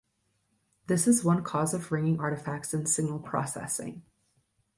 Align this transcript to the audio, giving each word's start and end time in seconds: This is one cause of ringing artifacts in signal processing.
This 0.87 1.07
is 1.07 1.23
one 1.23 1.43
cause 1.43 1.75
of 1.75 1.91
ringing 1.91 2.19
artifacts 2.19 2.73
in 2.73 2.87
signal 2.87 3.19
processing. 3.19 4.01